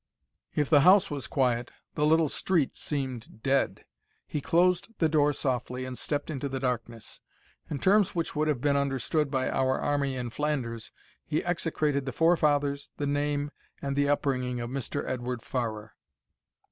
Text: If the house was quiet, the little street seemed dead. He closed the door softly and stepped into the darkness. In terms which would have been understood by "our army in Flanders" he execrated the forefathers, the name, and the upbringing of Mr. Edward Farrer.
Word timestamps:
If 0.55 0.67
the 0.67 0.79
house 0.79 1.11
was 1.11 1.27
quiet, 1.27 1.69
the 1.93 2.07
little 2.07 2.27
street 2.27 2.75
seemed 2.75 3.43
dead. 3.43 3.85
He 4.25 4.41
closed 4.41 4.87
the 4.97 5.07
door 5.07 5.31
softly 5.31 5.85
and 5.85 5.95
stepped 5.95 6.31
into 6.31 6.49
the 6.49 6.59
darkness. 6.59 7.21
In 7.69 7.77
terms 7.77 8.15
which 8.15 8.35
would 8.35 8.47
have 8.47 8.61
been 8.61 8.75
understood 8.75 9.29
by 9.29 9.47
"our 9.51 9.79
army 9.79 10.15
in 10.15 10.31
Flanders" 10.31 10.91
he 11.23 11.45
execrated 11.45 12.07
the 12.07 12.13
forefathers, 12.13 12.89
the 12.97 13.05
name, 13.05 13.51
and 13.79 13.95
the 13.95 14.09
upbringing 14.09 14.59
of 14.59 14.71
Mr. 14.71 15.07
Edward 15.07 15.43
Farrer. 15.43 15.93